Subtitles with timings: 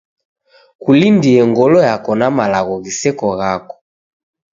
[0.81, 3.75] Kulindie ngolo yako na malagho ghiseko ghako.